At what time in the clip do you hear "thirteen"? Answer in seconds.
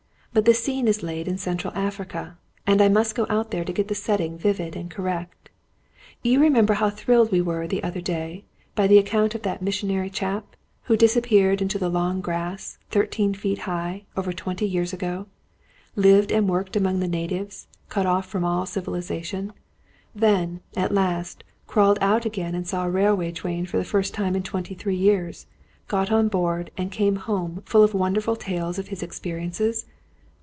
12.91-13.33